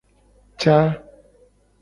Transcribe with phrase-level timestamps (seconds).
[0.61, 0.77] Ca.